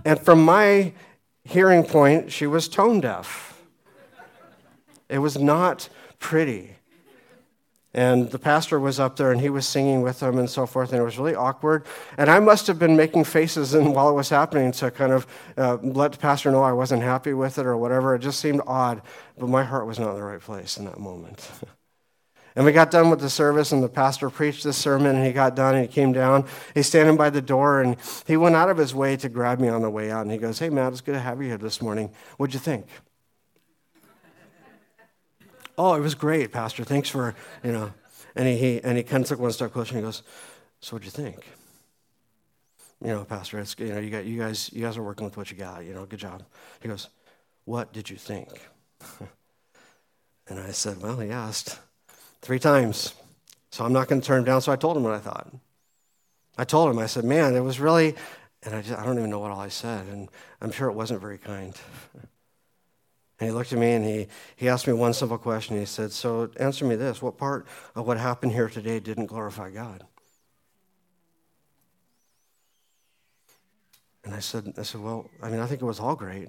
[0.04, 0.92] and from my
[1.42, 3.60] hearing point, she was tone deaf.
[5.08, 6.76] It was not pretty.
[7.96, 10.92] And the pastor was up there and he was singing with them and so forth,
[10.92, 11.86] and it was really awkward.
[12.18, 15.26] And I must have been making faces and while it was happening to kind of
[15.56, 18.14] uh, let the pastor know I wasn't happy with it or whatever.
[18.14, 19.00] It just seemed odd,
[19.38, 21.50] but my heart was not in the right place in that moment.
[22.54, 25.32] and we got done with the service, and the pastor preached the sermon, and he
[25.32, 26.44] got done, and he came down.
[26.74, 29.68] He's standing by the door, and he went out of his way to grab me
[29.68, 31.56] on the way out, and he goes, Hey, Matt, it's good to have you here
[31.56, 32.10] this morning.
[32.36, 32.86] What'd you think?
[35.78, 36.84] Oh, it was great, Pastor.
[36.84, 37.92] Thanks for, you know.
[38.34, 40.22] And he, and he kind of took one step closer and he goes,
[40.80, 41.46] So what'd you think?
[43.02, 45.36] You know, Pastor, it's you know, you got you guys you guys are working with
[45.36, 46.42] what you got, you know, good job.
[46.80, 47.08] He goes,
[47.64, 48.48] What did you think?
[50.48, 51.78] and I said, Well, he asked
[52.40, 53.14] three times.
[53.70, 54.62] So I'm not going to turn him down.
[54.62, 55.52] So I told him what I thought.
[56.56, 58.14] I told him, I said, Man, it was really,
[58.62, 60.06] and I, just, I don't even know what all I said.
[60.06, 60.28] And
[60.60, 61.74] I'm sure it wasn't very kind.
[63.38, 65.78] And he looked at me and he, he asked me one simple question.
[65.78, 69.70] He said, So answer me this what part of what happened here today didn't glorify
[69.70, 70.04] God?
[74.24, 76.48] And I said, I said, Well, I mean, I think it was all great.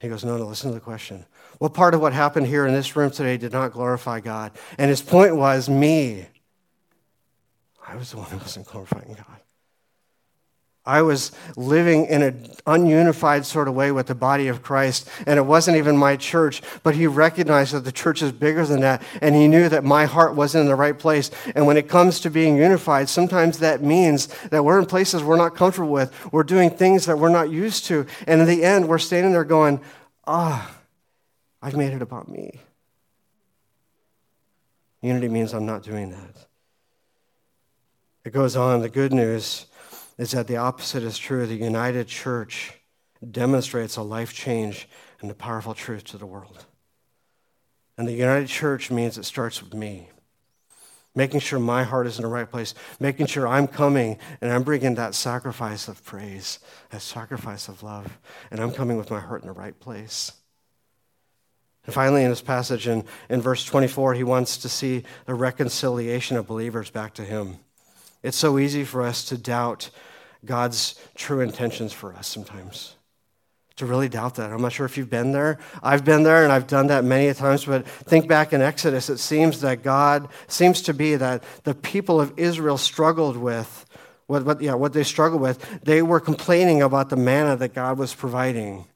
[0.00, 1.24] He goes, No, no, listen to the question.
[1.58, 4.50] What part of what happened here in this room today did not glorify God?
[4.78, 6.26] And his point was me.
[7.86, 9.41] I was the one who wasn't glorifying God.
[10.84, 15.38] I was living in an ununified sort of way with the body of Christ, and
[15.38, 19.00] it wasn't even my church, but he recognized that the church is bigger than that,
[19.20, 21.30] and he knew that my heart wasn't in the right place.
[21.54, 25.36] And when it comes to being unified, sometimes that means that we're in places we're
[25.36, 28.88] not comfortable with, we're doing things that we're not used to, and in the end,
[28.88, 29.80] we're standing there going,
[30.26, 30.78] Ah, oh,
[31.62, 32.60] I've made it about me.
[35.00, 36.46] Unity means I'm not doing that.
[38.24, 38.82] It goes on.
[38.82, 39.66] The good news
[40.18, 41.46] is that the opposite is true.
[41.46, 42.72] The united church
[43.30, 44.88] demonstrates a life change
[45.20, 46.66] and a powerful truth to the world.
[47.96, 50.08] And the united church means it starts with me.
[51.14, 54.62] Making sure my heart is in the right place, making sure I'm coming and I'm
[54.62, 58.18] bringing that sacrifice of praise, that sacrifice of love,
[58.50, 60.32] and I'm coming with my heart in the right place.
[61.84, 66.36] And finally, in this passage, in, in verse 24, he wants to see the reconciliation
[66.36, 67.58] of believers back to him.
[68.22, 69.90] It's so easy for us to doubt
[70.44, 72.94] God's true intentions for us sometimes.
[73.76, 74.52] To really doubt that.
[74.52, 75.58] I'm not sure if you've been there.
[75.82, 79.18] I've been there and I've done that many times, but think back in Exodus, it
[79.18, 83.86] seems that God seems to be that the people of Israel struggled with
[84.26, 85.82] what, what, yeah, what they struggled with.
[85.82, 88.86] They were complaining about the manna that God was providing.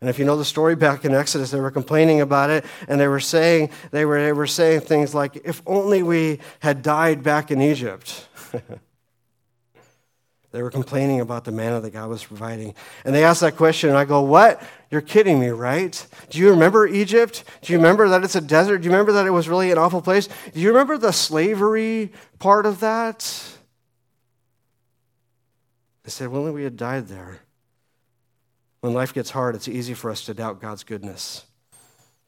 [0.00, 3.00] And if you know the story back in Exodus, they were complaining about it, and
[3.00, 7.22] they were saying they were, they were saying things like, "If only we had died
[7.22, 8.28] back in Egypt."
[10.52, 13.90] they were complaining about the manna that God was providing, and they asked that question,
[13.90, 14.62] and I go, "What?
[14.90, 16.06] You're kidding me, right?
[16.30, 17.44] Do you remember Egypt?
[17.62, 18.78] Do you remember that it's a desert?
[18.78, 20.28] Do you remember that it was really an awful place?
[20.52, 23.20] Do you remember the slavery part of that?"
[26.04, 27.40] They said, "Well, we had died there."
[28.84, 31.46] When life gets hard, it's easy for us to doubt God's goodness.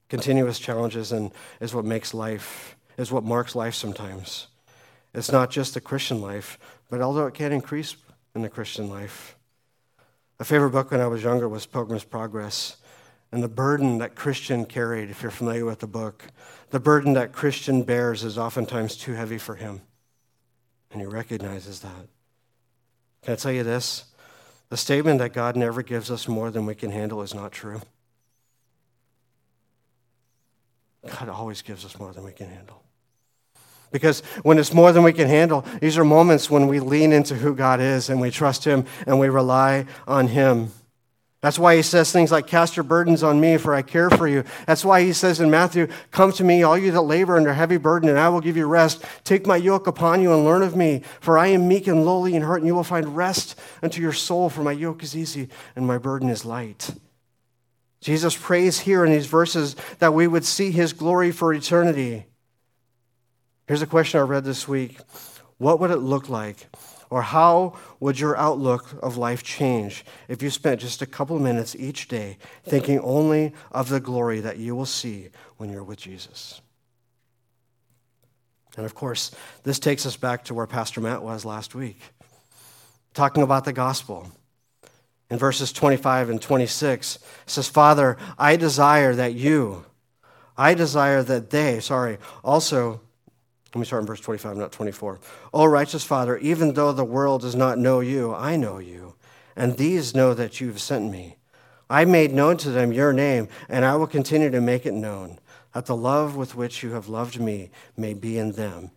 [0.08, 4.46] Continuous challenges and is what makes life, is what marks life sometimes.
[5.16, 6.58] It's not just the Christian life,
[6.90, 7.96] but although it can increase
[8.34, 9.34] in the Christian life.
[10.38, 12.76] A favorite book when I was younger was Pilgrim's Progress.
[13.32, 16.26] And the burden that Christian carried, if you're familiar with the book,
[16.70, 19.80] the burden that Christian bears is oftentimes too heavy for him.
[20.92, 22.08] And he recognizes that.
[23.22, 24.04] Can I tell you this?
[24.68, 27.80] The statement that God never gives us more than we can handle is not true.
[31.06, 32.85] God always gives us more than we can handle.
[33.96, 37.34] Because when it's more than we can handle, these are moments when we lean into
[37.34, 40.70] who God is and we trust Him and we rely on Him.
[41.46, 44.26] That's why he says things like, Cast your burdens on me, for I care for
[44.26, 44.42] you.
[44.66, 47.76] That's why he says in Matthew, Come to me, all you that labor under heavy
[47.76, 49.04] burden, and I will give you rest.
[49.22, 52.34] Take my yoke upon you and learn of me, for I am meek and lowly
[52.34, 55.48] in heart, and you will find rest unto your soul, for my yoke is easy
[55.76, 56.90] and my burden is light.
[58.00, 62.26] Jesus prays here in these verses that we would see his glory for eternity.
[63.66, 64.98] Here's a question I read this week
[65.58, 66.68] What would it look like
[67.10, 71.76] or how would your outlook of life change if you spent just a couple minutes
[71.76, 76.60] each day thinking only of the glory that you will see when you're with Jesus?
[78.76, 79.30] And of course,
[79.62, 81.98] this takes us back to where Pastor Matt was last week,
[83.14, 84.30] talking about the gospel.
[85.30, 89.86] In verses 25 and 26, it says, Father, I desire that you,
[90.56, 93.00] I desire that they, sorry, also
[93.76, 95.20] let me start in verse 25, not 24.
[95.52, 99.16] O righteous Father, even though the world does not know you, I know you,
[99.54, 101.36] and these know that you have sent me.
[101.90, 105.38] I made known to them your name, and I will continue to make it known,
[105.74, 108.92] that the love with which you have loved me may be in them,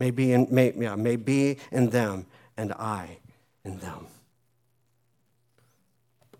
[0.00, 2.24] may be in, may, yeah, may be in them,
[2.56, 3.18] and I
[3.62, 4.06] in them.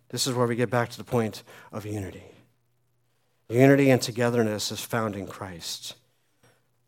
[0.09, 2.25] This is where we get back to the point of unity.
[3.51, 5.97] Unity and togetherness is found in Christ.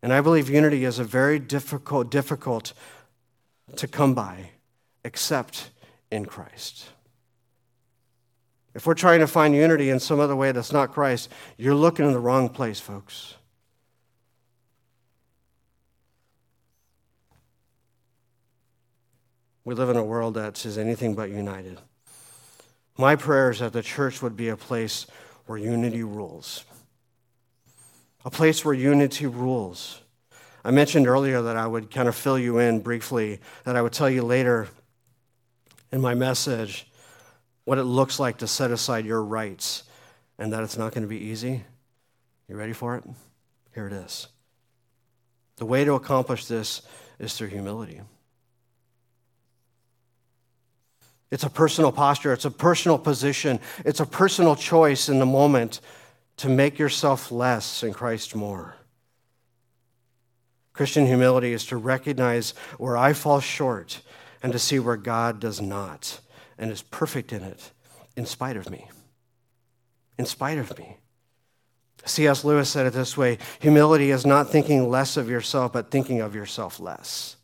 [0.04, 2.74] And I believe unity is a very difficult, difficult
[3.76, 4.50] to come by,
[5.02, 5.70] except
[6.10, 6.84] in Christ.
[8.74, 12.04] If we're trying to find unity in some other way that's not Christ, you're looking
[12.04, 13.36] in the wrong place, folks.
[19.64, 21.80] We live in a world that is anything but united.
[22.98, 25.06] My prayer is that the church would be a place
[25.46, 26.66] where unity rules
[28.24, 30.00] a place where unity rules.
[30.64, 33.92] I mentioned earlier that I would kind of fill you in briefly, that I would
[33.92, 34.68] tell you later
[35.92, 36.86] in my message
[37.64, 39.82] what it looks like to set aside your rights
[40.38, 41.64] and that it's not going to be easy.
[42.48, 43.04] You ready for it?
[43.74, 44.28] Here it is.
[45.56, 46.82] The way to accomplish this
[47.18, 48.00] is through humility.
[51.30, 55.80] It's a personal posture, it's a personal position, it's a personal choice in the moment
[56.36, 58.76] to make yourself less and Christ more.
[60.72, 64.00] Christian humility is to recognize where I fall short
[64.42, 66.20] and to see where God does not
[66.58, 67.70] and is perfect in it,
[68.16, 68.90] in spite of me.
[70.18, 70.98] In spite of me.
[72.04, 72.44] C.S.
[72.44, 76.34] Lewis said it this way humility is not thinking less of yourself, but thinking of
[76.34, 77.36] yourself less.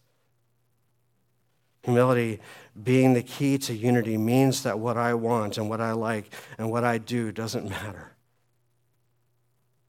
[1.83, 2.41] Humility
[2.81, 6.71] being the key to unity means that what I want and what I like and
[6.71, 8.13] what I do doesn't matter.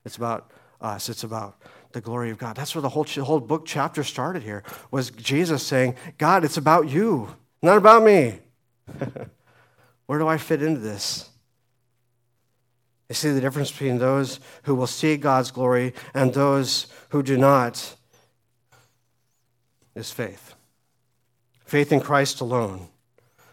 [0.05, 1.09] It's about us.
[1.09, 2.55] It's about the glory of God.
[2.55, 6.89] That's where the whole, whole book chapter started here, was Jesus saying, God, it's about
[6.89, 8.39] you, not about me.
[10.05, 11.29] where do I fit into this?
[13.09, 17.37] You see the difference between those who will see God's glory and those who do
[17.37, 17.95] not
[19.95, 20.55] is faith.
[21.65, 22.87] Faith in Christ alone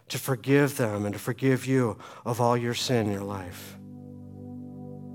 [0.08, 3.77] to forgive them and to forgive you of all your sin in your life.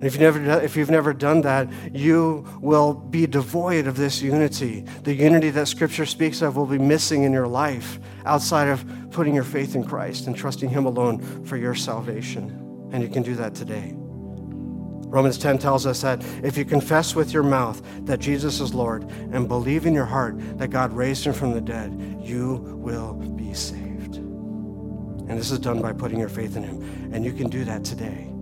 [0.04, 4.22] And if, you never, if you've never done that, you will be devoid of this
[4.22, 4.82] unity.
[5.04, 9.34] The unity that Scripture speaks of will be missing in your life outside of putting
[9.34, 12.90] your faith in Christ and trusting Him alone for your salvation.
[12.92, 13.94] And you can do that today.
[13.96, 19.04] Romans 10 tells us that if you confess with your mouth that Jesus is Lord
[19.04, 23.54] and believe in your heart that God raised him from the dead, you will be
[23.54, 24.18] saved.
[24.18, 27.14] And this is done by putting your faith in him.
[27.14, 28.33] And you can do that today.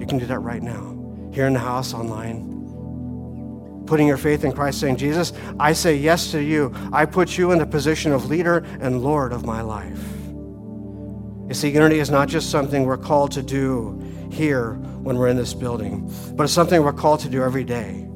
[0.00, 0.96] You can do that right now,
[1.30, 3.84] here in the house, online.
[3.86, 6.72] Putting your faith in Christ, saying, Jesus, I say yes to you.
[6.90, 10.02] I put you in the position of leader and Lord of my life.
[11.48, 15.36] You see, unity is not just something we're called to do here when we're in
[15.36, 18.06] this building, but it's something we're called to do every day.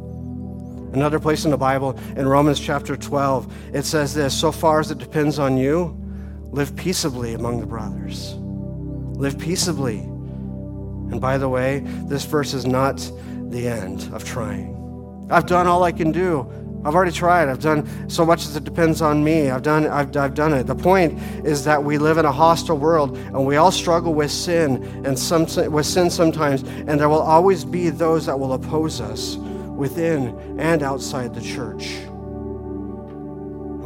[0.95, 4.91] Another place in the Bible, in Romans chapter 12, it says this So far as
[4.91, 6.01] it depends on you,
[6.51, 8.37] live peaceably among the brothers.
[8.39, 10.09] Live peaceably
[11.11, 12.99] and by the way, this verse is not
[13.51, 14.75] the end of trying.
[15.31, 16.51] I've done all I can do.
[16.85, 17.49] I've already tried.
[17.49, 19.49] I've done so much as it depends on me.
[19.49, 20.67] I've done, I've, I've done it.
[20.67, 24.31] The point is that we live in a hostile world and we all struggle with
[24.31, 29.01] sin and some, with sin sometimes, and there will always be those that will oppose
[29.01, 31.97] us within and outside the church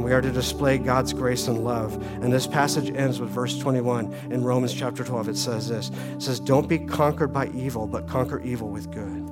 [0.09, 1.95] we are to display God's grace and love.
[2.23, 5.29] And this passage ends with verse 21 in Romans chapter 12.
[5.29, 9.31] It says this It says, Don't be conquered by evil, but conquer evil with good.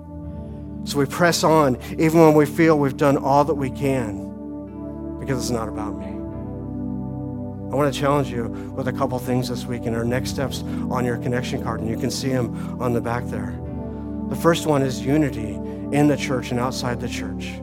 [0.87, 5.39] So we press on even when we feel we've done all that we can because
[5.39, 6.09] it's not about me.
[6.09, 10.63] I want to challenge you with a couple things this week and our next steps
[10.91, 13.59] on your connection card, and you can see them on the back there.
[14.29, 15.55] The first one is unity
[15.97, 17.61] in the church and outside the church.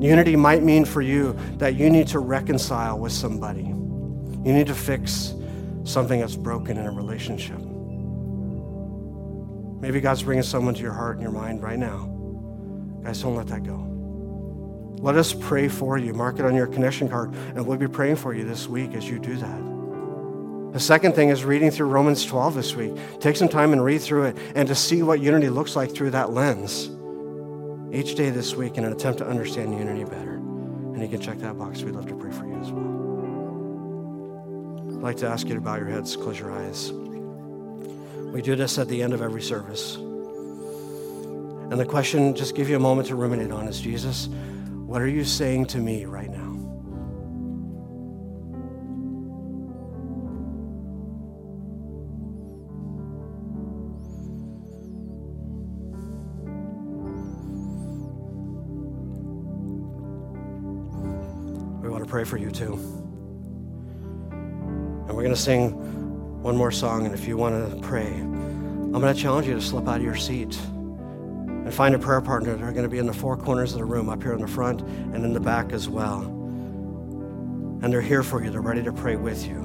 [0.00, 3.64] Unity might mean for you that you need to reconcile with somebody.
[3.64, 5.34] You need to fix
[5.82, 7.58] something that's broken in a relationship.
[9.80, 12.06] Maybe God's bringing someone to your heart and your mind right now.
[13.02, 13.86] Guys, don't let that go.
[15.00, 16.14] Let us pray for you.
[16.14, 19.08] Mark it on your connection card, and we'll be praying for you this week as
[19.08, 20.72] you do that.
[20.72, 22.92] The second thing is reading through Romans 12 this week.
[23.20, 26.10] Take some time and read through it and to see what unity looks like through
[26.10, 26.90] that lens
[27.92, 30.34] each day this week in an attempt to understand unity better.
[30.34, 31.82] And you can check that box.
[31.82, 32.98] We'd love to pray for you as well.
[34.96, 36.92] I'd like to ask you to bow your heads, close your eyes.
[38.32, 39.96] We do this at the end of every service.
[41.70, 44.28] And the question, just give you a moment to ruminate on, is Jesus,
[44.86, 46.47] what are you saying to me right now?
[62.08, 62.74] Pray for you too.
[64.32, 65.72] And we're going to sing
[66.42, 67.04] one more song.
[67.04, 70.02] And if you want to pray, I'm going to challenge you to slip out of
[70.02, 70.58] your seat
[71.68, 72.56] and find a prayer partner.
[72.56, 74.48] They're going to be in the four corners of the room, up here in the
[74.48, 76.22] front and in the back as well.
[77.82, 79.60] And they're here for you, they're ready to pray with you.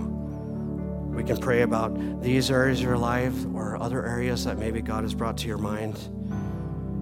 [1.16, 5.04] We can pray about these areas of your life or other areas that maybe God
[5.04, 5.98] has brought to your mind.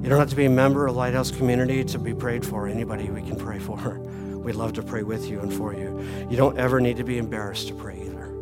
[0.03, 2.67] You don't have to be a member of Lighthouse Community to be prayed for.
[2.67, 3.99] Anybody we can pray for.
[4.41, 5.99] We'd love to pray with you and for you.
[6.29, 8.33] You don't ever need to be embarrassed to pray either.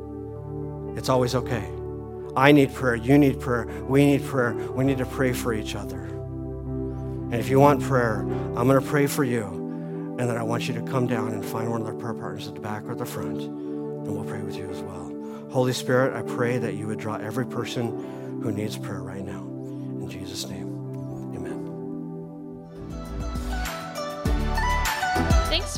[0.98, 1.70] It's always okay.
[2.36, 2.96] I need prayer.
[2.96, 3.66] You need prayer.
[3.84, 4.54] We need prayer.
[4.54, 6.02] We need to pray for each other.
[6.02, 9.44] And if you want prayer, I'm going to pray for you.
[10.20, 12.48] And then I want you to come down and find one of the prayer partners
[12.48, 15.16] at the back or the front, and we'll pray with you as well.
[15.50, 19.44] Holy Spirit, I pray that you would draw every person who needs prayer right now.
[19.44, 20.69] In Jesus' name.